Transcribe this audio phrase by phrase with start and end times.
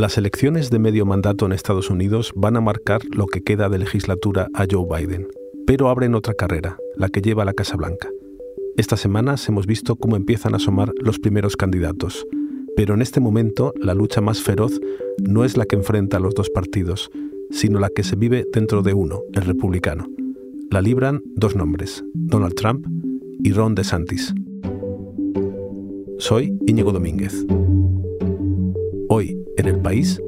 [0.00, 3.76] Las elecciones de medio mandato en Estados Unidos van a marcar lo que queda de
[3.76, 5.28] legislatura a Joe Biden,
[5.66, 8.08] pero abren otra carrera, la que lleva a la Casa Blanca.
[8.78, 12.26] Estas semanas hemos visto cómo empiezan a asomar los primeros candidatos,
[12.78, 14.80] pero en este momento la lucha más feroz
[15.18, 17.10] no es la que enfrenta a los dos partidos,
[17.50, 20.06] sino la que se vive dentro de uno, el republicano.
[20.70, 22.86] La libran dos nombres, Donald Trump
[23.44, 24.32] y Ron DeSantis.
[26.16, 27.44] Soy Íñigo Domínguez.
[29.10, 30.20] Hoy, en el país,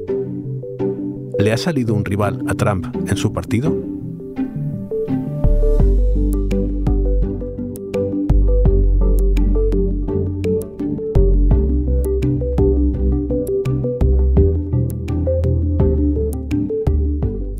[1.39, 3.75] ¿le ha salido un rival a Trump en su partido?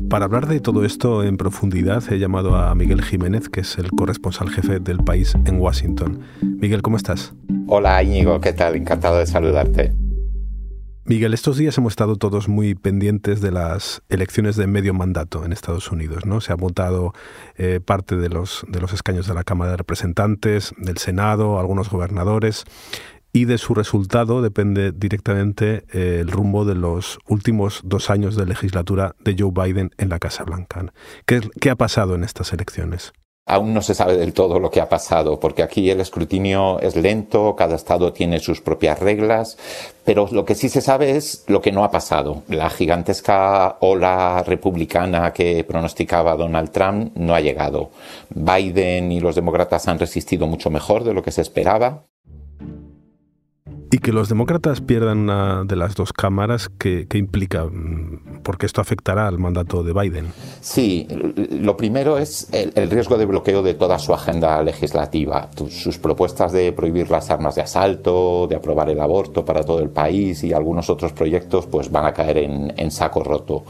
[0.08, 3.90] Para hablar de todo esto en profundidad he llamado a Miguel Jiménez, que es el
[3.90, 6.20] corresponsal jefe del país en Washington.
[6.40, 7.34] Miguel, ¿cómo estás?
[7.66, 8.76] Hola Íñigo, ¿qué tal?
[8.76, 10.03] Encantado de saludarte.
[11.06, 15.52] Miguel, estos días hemos estado todos muy pendientes de las elecciones de medio mandato en
[15.52, 16.24] Estados Unidos.
[16.24, 16.40] ¿no?
[16.40, 17.12] Se ha votado
[17.56, 21.90] eh, parte de los, de los escaños de la Cámara de Representantes, del Senado, algunos
[21.90, 22.64] gobernadores
[23.34, 28.46] y de su resultado depende directamente eh, el rumbo de los últimos dos años de
[28.46, 30.86] legislatura de Joe Biden en la Casa Blanca.
[31.26, 33.12] ¿Qué, qué ha pasado en estas elecciones?
[33.46, 36.96] Aún no se sabe del todo lo que ha pasado, porque aquí el escrutinio es
[36.96, 39.58] lento, cada estado tiene sus propias reglas,
[40.02, 42.42] pero lo que sí se sabe es lo que no ha pasado.
[42.48, 47.90] La gigantesca ola republicana que pronosticaba Donald Trump no ha llegado.
[48.30, 52.06] Biden y los demócratas han resistido mucho mejor de lo que se esperaba.
[53.94, 57.64] Y que los demócratas pierdan una de las dos cámaras, ¿qué, implica?
[58.42, 60.32] Porque esto afectará al mandato de Biden.
[60.60, 61.06] Sí,
[61.52, 65.48] lo primero es el, riesgo de bloqueo de toda su agenda legislativa.
[65.68, 69.90] Sus propuestas de prohibir las armas de asalto, de aprobar el aborto para todo el
[69.90, 73.62] país y algunos otros proyectos pues van a caer en saco roto.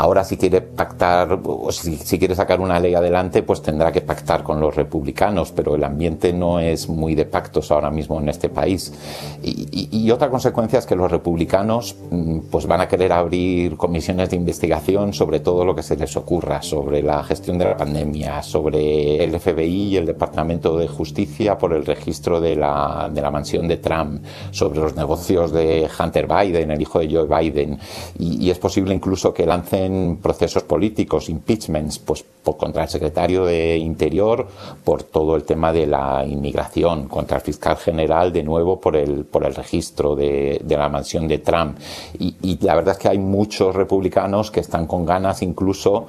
[0.00, 4.42] Ahora si quiere pactar, o si, quiere sacar una ley adelante, pues tendrá que pactar
[4.42, 8.48] con los republicanos, pero el ambiente no es muy de pactos ahora mismo en este
[8.48, 8.94] país.
[9.42, 14.36] Y, otra consecuencia es que los republicanos mm, pues van a querer abrir comisiones de
[14.36, 19.22] investigación sobre todo lo que se les ocurra, sobre la gestión de la pandemia, sobre
[19.22, 23.68] el FBI y el Departamento de Justicia por el registro de la, de la mansión
[23.68, 27.78] de Trump, sobre los negocios de Hunter Biden, el hijo de Joe Biden,
[28.18, 29.89] y, y es posible incluso que lancen
[30.22, 34.46] procesos políticos, impeachments, pues por, contra el secretario de Interior
[34.84, 39.24] por todo el tema de la inmigración, contra el fiscal general de nuevo por el,
[39.24, 41.78] por el registro de, la mansión de Trump.
[42.18, 46.06] Y, y la verdad es que hay muchos republicanos que están con ganas incluso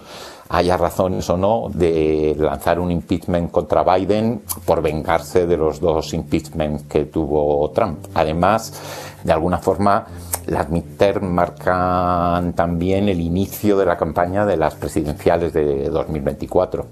[0.52, 6.14] haya razones o no de lanzar un impeachment contra Biden por vengarse de los dos
[6.14, 8.08] impeachments que tuvo Trump.
[8.14, 8.74] Además,
[9.24, 10.06] de alguna forma,
[10.48, 16.86] las midterm marcan también el inicio de la campaña de las presidenciales de 2024.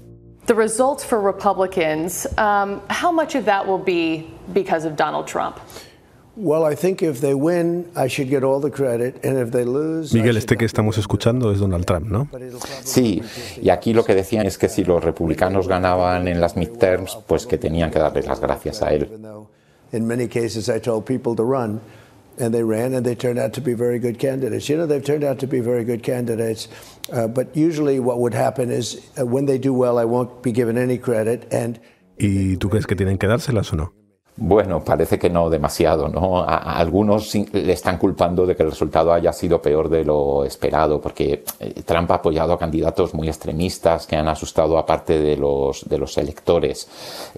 [0.46, 5.58] The results for Republicans, um, how much of that will be because of Donald Trump?
[10.12, 12.28] Miguel, este que estamos escuchando es Donald Trump, ¿no?
[12.84, 13.20] Sí,
[13.60, 17.46] y aquí lo que decían es que si los republicanos ganaban en las midterms, pues
[17.46, 19.08] que tenían que darle las gracias a él.
[19.92, 21.80] In many cases I told people to run
[22.40, 24.68] and they ran and they turned out to be very good candidates.
[24.68, 26.68] You know, they've turned out to be very good candidates.
[27.12, 30.52] Uh, but usually what would happen is uh, when they do well, I won't be
[30.52, 31.78] given any credit and
[32.20, 33.92] ¿Y tú crees que tienen que dárselas o no?
[34.42, 36.38] Bueno, parece que no demasiado, ¿no?
[36.38, 40.98] A, algunos le están culpando de que el resultado haya sido peor de lo esperado,
[40.98, 45.36] porque eh, Trump ha apoyado a candidatos muy extremistas que han asustado a parte de
[45.36, 45.84] los,
[46.16, 46.88] electores.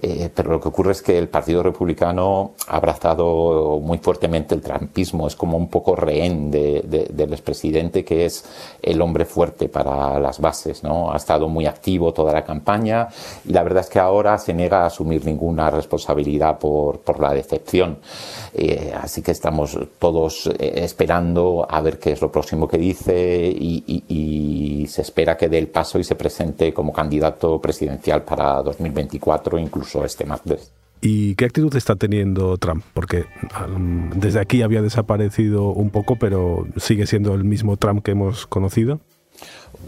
[0.01, 4.61] Eh, pero lo que ocurre es que el Partido Republicano ha abrazado muy fuertemente el
[4.61, 8.45] trumpismo, es como un poco rehén del expresidente, que es
[8.81, 11.11] el hombre fuerte para las bases, ¿no?
[11.11, 13.09] Ha estado muy activo toda la campaña
[13.43, 17.33] y la verdad es que ahora se niega a asumir ninguna responsabilidad por por, la
[17.33, 17.99] decepción.
[18.53, 23.47] Eh, así que estamos todos eh, esperando a ver qué es lo próximo que dice
[23.47, 28.61] y, y, se espera que dé el paso y se presente como candidato presidencial para
[28.61, 30.71] 2024, incluso este martes.
[31.01, 32.83] ¿Y qué actitud está teniendo Trump?
[32.93, 33.25] Porque
[34.15, 39.01] desde aquí había desaparecido un poco, pero sigue siendo el mismo Trump que hemos conocido.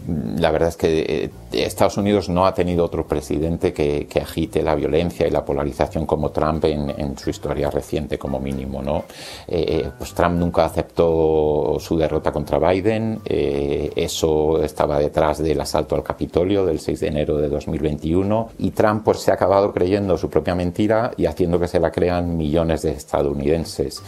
[0.06, 4.74] La verdad es que eh, Estados Unidos no ha tenido otro presidente que, agite la
[4.74, 8.82] violencia y la polarización como Trump en, su historia reciente, como mínimo.
[8.82, 9.04] ¿no?
[9.46, 13.20] Eh, eh, pues Trump nunca aceptó su derrota contra Biden.
[13.24, 18.50] eso estaba detrás del asalto al Capitolio del 6 de enero de 2021.
[18.58, 21.90] Y Trump pues, se ha acabado creyendo su propia mentira y haciendo que se la
[21.90, 24.02] crean millones de estadounidenses.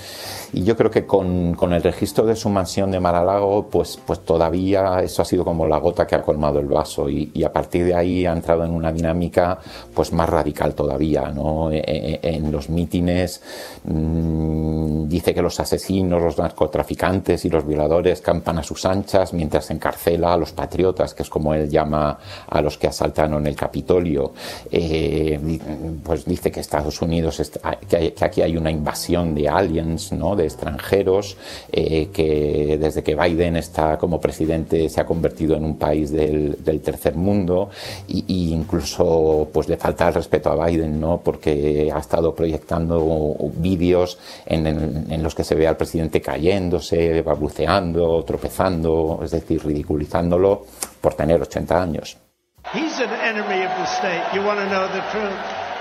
[0.53, 4.21] Y yo creo que con, con el registro de su mansión de Mar-a-Lago, pues, pues
[4.21, 7.85] todavía eso ha sido como la gota que ha colmado el vaso y, a partir
[7.85, 9.59] de ahí ha entrado en una dinámica
[9.95, 11.31] pues más radical todavía.
[11.31, 11.71] ¿no?
[11.71, 13.43] E, e, en, los mítines
[13.85, 19.71] mmm, dice que los asesinos, los narcotraficantes y los violadores campan a sus anchas mientras
[19.71, 24.33] encarcela a los patriotas, que es como él llama a los que asaltaron el Capitolio.
[24.71, 25.59] Eh,
[26.03, 27.41] pues dice que Estados Unidos,
[27.89, 30.37] que, aquí hay una invasión de aliens, ¿no?
[30.37, 31.37] de extranjeros,
[31.73, 36.57] eh, que desde que Biden está como presidente se ha convertido en un país del,
[36.83, 37.71] tercer mundo
[38.09, 41.19] y, incluso pues le falta el respeto a Biden, ¿no?
[41.19, 49.21] Porque ha estado proyectando vídeos en, los que se ve al presidente cayéndose, babuceando, tropezando,
[49.23, 50.65] es decir, ridiculizándolo
[51.01, 52.17] por tener 80 años.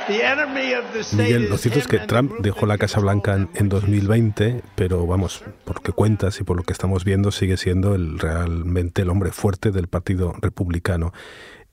[0.07, 5.77] Miguel, lo cierto es que Trump dejó la Casa Blanca en, 2020, pero vamos, por
[5.77, 9.31] lo que cuentas y por lo que estamos viendo, sigue siendo el, realmente el hombre
[9.31, 11.12] fuerte del Partido Republicano.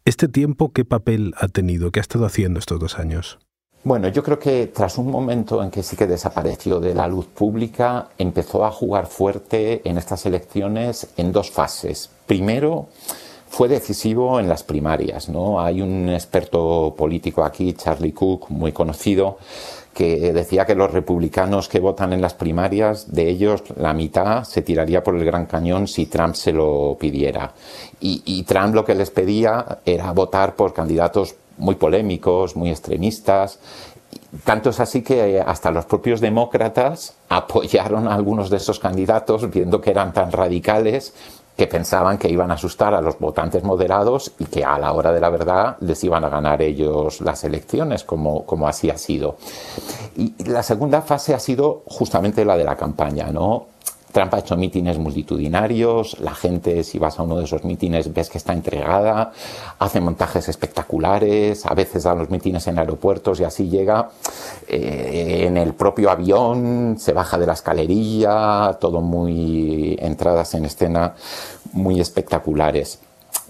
[0.04, 1.92] ¿Este tiempo qué papel ha tenido?
[1.92, 3.38] ¿Qué ha estado haciendo estos dos años?
[3.84, 7.26] Bueno, yo creo que tras un momento en que sí que desapareció de la luz
[7.26, 12.10] pública, empezó a jugar fuerte en estas elecciones en dos fases.
[12.26, 12.88] Primero,
[13.54, 15.28] fue decisivo en las primarias.
[15.28, 15.60] ¿no?
[15.60, 19.38] Hay un experto político aquí, Charlie Cook, muy conocido,
[19.94, 24.62] que decía que los republicanos que votan en las primarias, de ellos la mitad se
[24.62, 27.52] tiraría por el Gran Cañón si Trump se lo pidiera.
[28.00, 33.60] Y, y Trump lo que les pedía era votar por candidatos muy polémicos, muy extremistas,
[34.42, 39.80] tanto es así que hasta los propios demócratas apoyaron a algunos de esos candidatos viendo
[39.80, 41.14] que eran tan radicales
[41.56, 45.12] que pensaban que iban a asustar a los votantes moderados y que a la hora
[45.12, 49.36] de la verdad les iban a ganar ellos las elecciones, como, como así ha sido.
[50.16, 53.73] Y la segunda fase ha sido justamente la de la campaña, ¿no?
[54.14, 58.30] Trump ha hecho mítines multitudinarios, la gente, si vas a uno de esos mítines, ves
[58.30, 59.32] que está entregada,
[59.80, 64.10] hace montajes espectaculares, a veces da los mítines en aeropuertos y así llega
[64.68, 71.14] eh, en el propio avión, se baja de la escalerilla, todo muy entradas en escena
[71.72, 73.00] muy espectaculares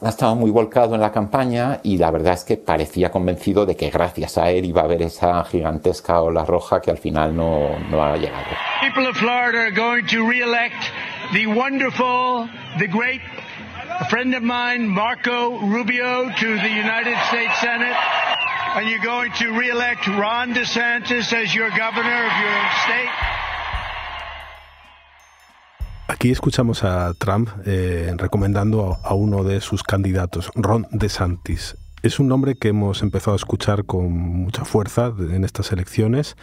[0.01, 3.77] ha estado muy volcado en la campaña y la verdad es que parecía convencido de
[3.77, 7.79] que gracias a él iba a haber esa gigantesca ola roja que al final no,
[7.91, 8.74] no ha llegado.
[8.85, 10.93] People of Florida are going to re-elect
[11.33, 13.23] the wonderful, the great
[14.11, 17.97] friend of mine, Marco Rubio, to the United States Senate.
[18.77, 23.09] And you're going to re-elect Ron DeSantis as your governor of your state.
[26.09, 31.79] Aquí escuchamos a Trump eh, recomendando a, uno de sus candidatos, Ron DeSantis.
[32.03, 36.37] Es un nombre que hemos empezado a escuchar con mucha fuerza en estas elecciones.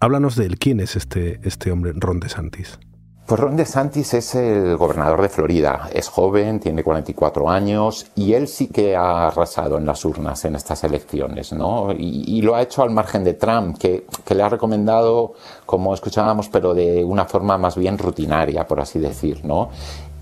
[0.00, 0.58] Háblanos de él.
[0.58, 2.78] ¿Quién es este, este hombre, Ron DeSantis?
[3.26, 5.88] Pues Ron DeSantis es el gobernador de Florida.
[5.92, 10.56] Es joven, tiene 44 años y él sí que ha arrasado en las urnas en
[10.56, 11.92] estas elecciones, ¿no?
[11.96, 15.34] Y, lo ha hecho al margen de Trump, que, que, le ha recomendado,
[15.66, 19.70] como escuchábamos, pero de una forma más bien rutinaria, por así decir, ¿no?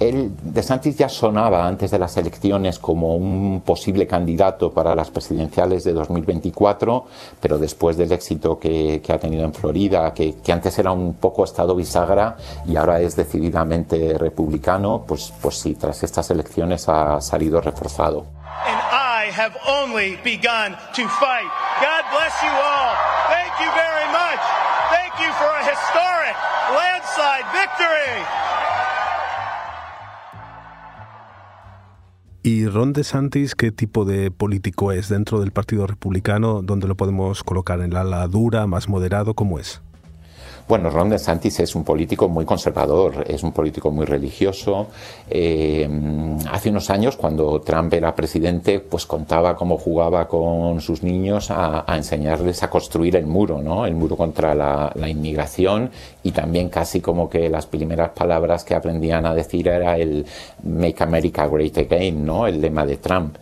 [0.00, 5.10] Él, De Santis ya sonaba antes de las elecciones como un posible candidato para las
[5.10, 7.04] presidenciales de 2024,
[7.38, 11.76] pero después del éxito que, ha tenido en Florida, que, antes era un poco estado
[11.76, 12.36] bisagra
[12.66, 18.24] y ahora es decididamente republicano, pues, pues sí, tras estas elecciones ha salido reforzado.
[32.42, 36.62] ¿Y Ron DeSantis qué tipo de político es dentro del Partido Republicano?
[36.62, 37.82] ¿Dónde lo podemos colocar?
[37.82, 39.34] ¿En la ala dura, más moderado?
[39.34, 39.82] ¿Cómo es?
[40.70, 44.86] Bueno, Ron DeSantis es un político muy conservador, es un político muy religioso.
[45.28, 45.88] Eh,
[46.48, 51.84] hace unos años, cuando Trump era presidente, pues contaba cómo jugaba con sus niños a,
[51.88, 53.84] enseñarles a construir el muro, ¿no?
[53.84, 55.90] El muro contra la, inmigración
[56.22, 60.24] y también casi como que las primeras palabras que aprendían a decir era el
[60.62, 62.46] Make America Great Again, ¿no?
[62.46, 63.34] El lema de Trump.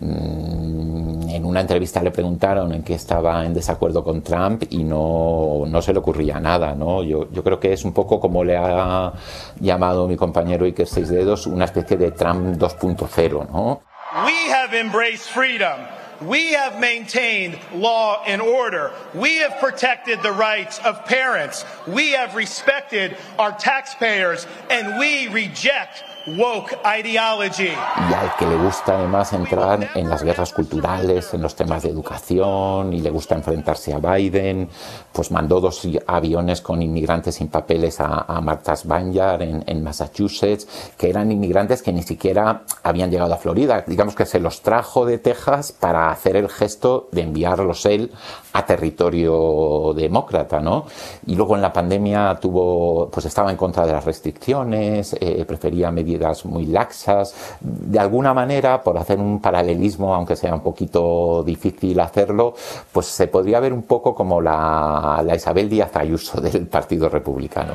[0.00, 5.64] Mm, en una entrevista le preguntaron en qué estaba en desacuerdo con Trump y no,
[5.66, 6.74] no se le ocurría nada.
[6.74, 7.02] ¿no?
[7.02, 9.12] Yo, yo creo que es un poco como le ha
[9.60, 13.48] llamado mi compañero Iker Seis Dedos, una especie de Trump 2.0.
[13.50, 13.82] ¿no?
[14.24, 15.78] We have embraced freedom.
[16.22, 18.90] We have maintained law and order.
[19.14, 21.66] We have protected the rights of parents.
[21.86, 27.70] We have respected our taxpayers and we reject woke ideology.
[28.10, 31.90] Y al que le gusta además entrar en las guerras culturales, en los temas de
[31.90, 34.68] educación y le gusta enfrentarse a Biden,
[35.12, 40.66] pues mandó dos aviones con inmigrantes sin papeles a, a Martha's Vineyard en, en, Massachusetts,
[40.98, 43.84] que eran inmigrantes que ni siquiera habían llegado a Florida.
[43.86, 48.10] Digamos que se los trajo de Texas para hacer el gesto de enviarlos él
[48.52, 50.86] a territorio demócrata, ¿no?
[51.26, 55.90] Y luego en la pandemia tuvo, pues estaba en contra de las restricciones, eh, prefería
[55.90, 57.34] medidas muy laxas.
[57.60, 62.54] De alguna manera, por hacer un paralelismo, aunque sea un poquito difícil hacerlo,
[62.92, 67.74] pues se podría ver un poco como la, la Isabel Díaz Ayuso del Partido Republicano.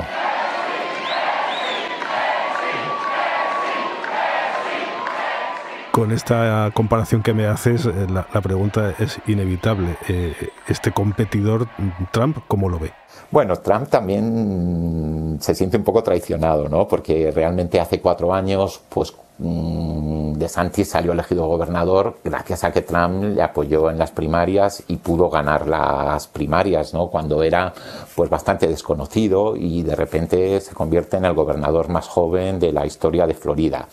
[5.92, 9.98] Con esta comparación que me haces, eh, la, pregunta es inevitable.
[10.08, 10.34] Eh,
[10.70, 11.68] ¿Este competidor
[12.12, 12.94] Trump cómo lo ve?
[13.30, 16.88] Bueno, Trump también se siente un poco traicionado, ¿no?
[16.88, 23.24] Porque realmente hace cuatro años, pues mm, DeSantis salió elegido gobernador gracias a que Trump
[23.36, 27.08] le apoyó en las primarias y pudo ganar las primarias, ¿no?
[27.08, 27.74] Cuando era
[28.16, 32.86] pues bastante desconocido y de repente se convierte en el gobernador más joven de la
[32.86, 33.90] historia de Florida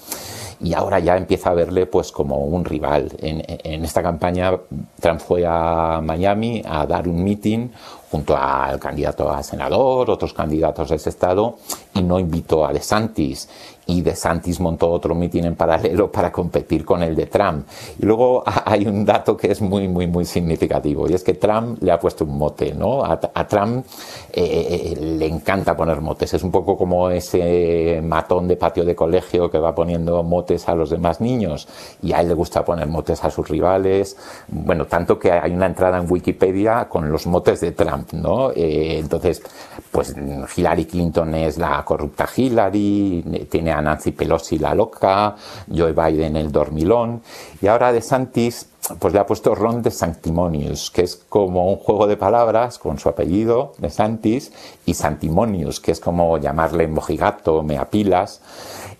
[0.60, 3.10] y ahora ya empieza a verle pues como un rival.
[3.18, 4.52] En, en, esta campaña
[5.00, 7.68] Trump fue a Miami a dar un meeting
[8.10, 11.56] junto al candidato a senador, otros candidatos de ese estado,
[11.94, 13.48] y no invitó a DeSantis.
[13.86, 17.66] Y DeSantis montó otro mitin en paralelo para competir con el de Trump.
[17.98, 21.82] Y luego hay un dato que es muy, muy, muy significativo, y es que Trump
[21.82, 23.04] le ha puesto un mote, ¿no?
[23.04, 23.86] A, a Trump
[24.32, 26.34] eh, le encanta poner motes.
[26.34, 30.74] Es un poco como ese matón de patio de colegio que va poniendo motes a
[30.74, 31.68] los demás niños,
[32.02, 34.16] y a él le gusta poner motes a sus rivales.
[34.48, 38.50] Bueno, tanto que hay una entrada en Wikipedia con los motes de Trump, ¿no?
[38.50, 39.42] Eh, entonces,
[39.90, 40.14] pues
[40.56, 45.36] Hillary Clinton es la corrupta Hillary, tiene a Nancy Pelosi la loca,
[45.74, 47.22] Joe Biden el dormilón,
[47.60, 52.06] y ahora DeSantis pues le ha puesto Ron de Sanctimonious, que es como un juego
[52.06, 54.52] de palabras con su apellido, de Santis,
[54.86, 58.40] y Santimonious, que es como llamarle mojigato, meapilas.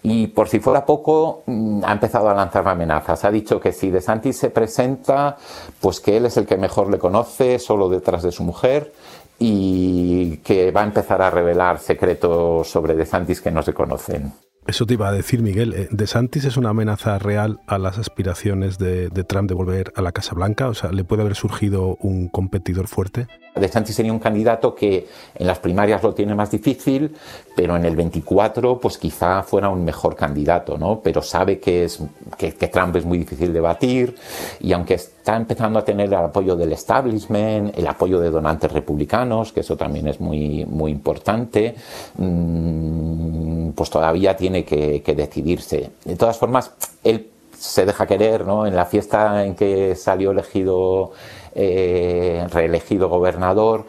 [0.02, 3.25] Y por si fuera poco, ha empezado a lanzarme amenazas.
[3.25, 5.37] Ha dicho que si De Santis se presenta,
[5.80, 8.92] pues que él es el que mejor le conoce, solo detrás de su mujer,
[9.38, 14.32] y que va a empezar a revelar secretos sobre De Santis que no se conocen.
[14.68, 15.72] Eso te iba a decir, Miguel.
[15.72, 19.94] Eh, ¿De Santis es una amenaza real a las aspiraciones de, de, Trump de volver
[19.96, 20.68] a la Casa Blanca?
[20.68, 23.28] O sea, ¿le puede haber surgido un competidor fuerte?
[23.58, 27.16] De Santis sería un candidato que en las primarias lo tiene más difícil,
[27.56, 31.00] pero en el 24 pues quizá fuera un mejor candidato, ¿no?
[31.00, 31.98] Pero sabe que, es,
[32.37, 34.14] que, que Trump es muy difícil de batir
[34.60, 39.52] y aunque está empezando a tener el apoyo del establishment, el apoyo de donantes republicanos,
[39.52, 41.75] que eso también es muy, muy importante,
[42.16, 43.48] mmm,
[43.78, 45.90] pues todavía tiene que, decidirse.
[46.04, 46.73] De todas formas,
[47.04, 48.66] él se deja querer, ¿no?
[48.66, 51.12] En la fiesta en que salió elegido,
[51.54, 53.87] eh, reelegido gobernador,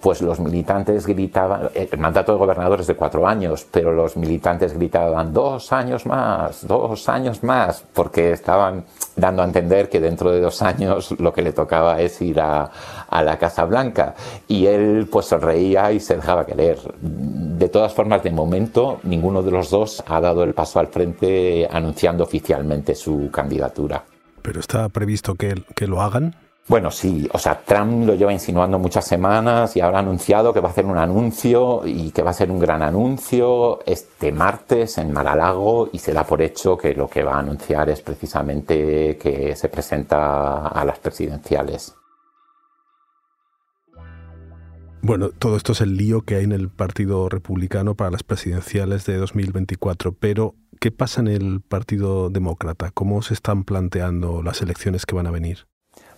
[0.00, 4.72] pues los militantes gritaban, el mandato de gobernador es de cuatro años, pero los militantes
[4.72, 8.84] gritaban dos años más, dos años más, porque estaban
[9.16, 12.70] dando a entender que dentro de dos años lo que le tocaba es ir a,
[13.10, 14.14] la Casa Blanca.
[14.48, 16.78] Y él pues sonreía y se dejaba querer.
[17.00, 21.68] De todas formas, de momento, ninguno de los dos ha dado el paso al frente
[21.70, 24.04] anunciando oficialmente su candidatura.
[24.42, 26.34] ¿Pero está previsto que lo hagan?
[26.70, 30.60] Bueno, sí, o sea, Trump lo lleva insinuando muchas semanas y ahora ha anunciado que
[30.60, 34.96] va a hacer un anuncio y que va a ser un gran anuncio este martes
[34.98, 39.18] en Mar-a-Lago y se da por hecho que lo que va a anunciar es precisamente
[39.20, 41.92] que se presenta a las presidenciales.
[45.02, 49.04] Bueno, todo esto es el lío que hay en el Partido Republicano para las presidenciales
[49.06, 52.92] de 2024, pero ¿qué pasa en el Partido Demócrata?
[52.92, 55.69] ¿Cómo se están planteando las elecciones que van a venir?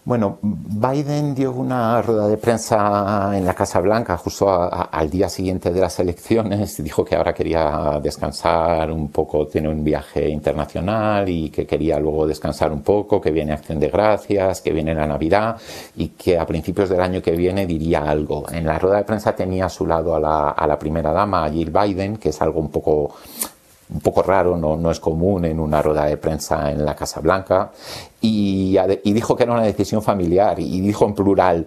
[0.05, 5.29] Bueno, Biden dio una rueda de prensa en la Casa Blanca justo a, al día
[5.29, 6.83] siguiente de las elecciones.
[6.83, 12.27] Dijo que ahora quería descansar un poco, tiene un viaje internacional y que quería luego
[12.27, 15.57] descansar un poco, que viene Acción de Gracias, que viene la Navidad
[15.95, 18.45] y que a principios del año que viene diría algo.
[18.51, 21.49] En la rueda de prensa tenía a su lado a la, a la primera dama,
[21.49, 23.15] Jill Biden, que es algo un poco
[23.93, 27.21] un poco raro, no, no es común en una rueda de prensa en la Casa
[27.21, 27.71] Blanca,
[28.21, 31.67] y, dijo que era una decisión familiar, y dijo en plural,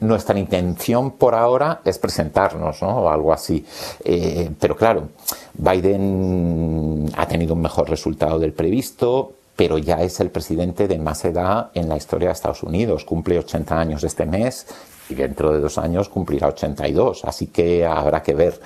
[0.00, 3.02] nuestra intención por ahora es presentarnos, ¿no?
[3.02, 3.64] O algo así.
[4.04, 5.08] Eh, pero claro,
[5.54, 11.24] Biden ha tenido un mejor resultado del previsto, pero ya es el presidente de más
[11.26, 13.04] edad en la historia de Estados Unidos.
[13.04, 14.66] Cumple 80 años este mes
[15.10, 17.24] y dentro de dos años cumplirá 82.
[17.26, 18.58] Así que habrá que ver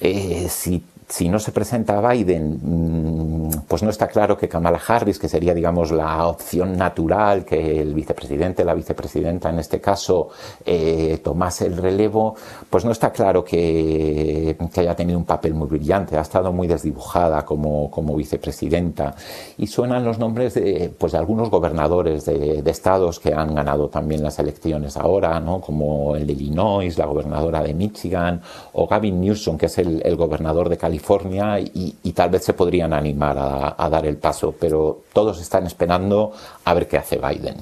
[0.00, 5.18] eh, si si no se presenta Biden, mm, pues no está claro que Kamala Harris,
[5.18, 10.30] que sería, digamos, la opción natural, que el vicepresidente, la vicepresidenta en este caso,
[10.64, 12.36] eh, tomase el relevo,
[12.70, 17.44] pues no está claro que, haya tenido un papel muy brillante, ha estado muy desdibujada
[17.44, 19.14] como, como vicepresidenta.
[19.58, 24.22] Y suenan los nombres de, pues, de algunos gobernadores de, estados que han ganado también
[24.22, 25.60] las elecciones ahora, ¿no?
[25.60, 28.40] como el de Illinois, la gobernadora de Michigan,
[28.72, 32.54] o Gavin Newsom, que es el, el gobernador de California California y, tal vez se
[32.54, 36.32] podrían animar a, dar el paso, pero todos están esperando
[36.64, 37.56] a ver qué hace Biden.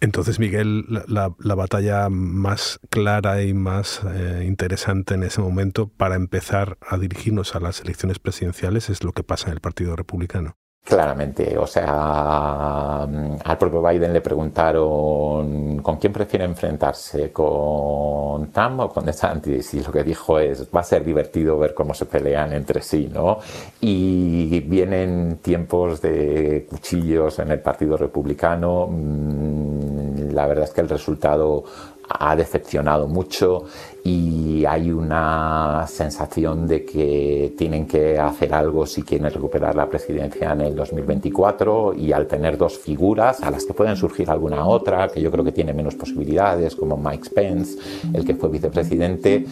[0.00, 6.76] Entonces, Miguel, la, batalla más clara y más eh, interesante en ese momento para empezar
[6.86, 10.56] a dirigirnos a las elecciones presidenciales es lo que pasa en el Partido Republicano.
[10.86, 18.88] Claramente, o sea, al propio Biden le preguntaron con quién prefiere enfrentarse, con Trump o
[18.90, 22.52] con DeSantis, y lo que dijo es, va a ser divertido ver cómo se pelean
[22.52, 23.38] entre sí, ¿no?
[23.80, 30.90] Y vienen tiempos de cuchillos en el Partido Republicano, mm, la verdad es que el
[30.90, 31.64] resultado
[32.08, 33.64] ha decepcionado mucho
[34.02, 40.52] y hay una sensación de que tienen que hacer algo si quieren recuperar la presidencia
[40.52, 45.08] en el 2024 y al tener dos figuras a las que pueden surgir alguna otra
[45.08, 47.78] que yo creo que tiene menos posibilidades como Mike Pence,
[48.12, 49.46] el que fue vicepresidente,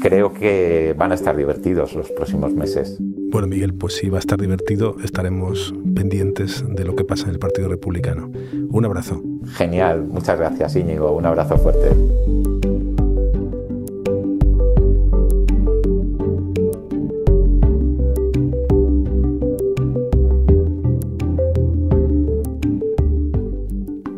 [0.00, 2.96] creo que van a estar divertidos los próximos meses.
[3.00, 7.32] Bueno, Miguel, pues si va a estar divertido, estaremos pendientes de lo que pasa en
[7.32, 8.30] el Partido Republicano.
[8.70, 9.22] Un abrazo.
[9.46, 11.90] Genial, muchas gracias Íñigo, un abrazo fuerte.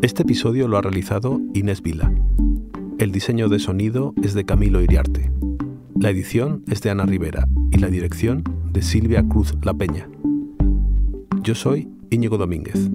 [0.01, 2.11] Este episodio lo ha realizado Inés Vila.
[2.99, 5.31] El diseño de sonido es de Camilo Iriarte.
[5.95, 10.09] La edición es de Ana Rivera y la dirección de Silvia Cruz La Peña.
[11.41, 12.91] Yo soy Íñigo Domínguez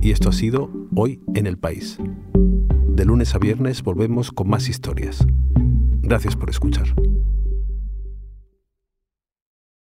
[0.00, 1.98] y esto ha sido Hoy en el País.
[2.34, 5.26] De lunes a viernes volvemos con más historias.
[6.02, 6.86] Gracias por escuchar.